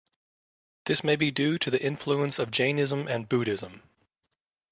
This 0.87 1.03
may 1.03 1.15
be 1.15 1.29
due 1.29 1.59
to 1.59 1.69
the 1.69 1.79
influence 1.79 2.39
of 2.39 2.49
Jainism 2.49 3.07
and 3.07 3.29
Buddhism. 3.29 3.83